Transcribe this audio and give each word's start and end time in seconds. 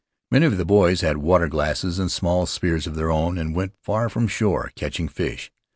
Many 0.31 0.47
of 0.47 0.57
the 0.57 0.65
boys 0.65 1.01
had 1.01 1.17
water 1.19 1.47
glasses 1.47 1.99
and 1.99 2.11
small 2.11 2.47
spears 2.47 2.87
of 2.87 2.95
their 2.95 3.11
own 3.11 3.37
and 3.37 3.55
went 3.55 3.75
far 3.83 4.09
from 4.09 4.27
shore, 4.27 4.71
catching 4.75 5.07
fish. 5.07 5.51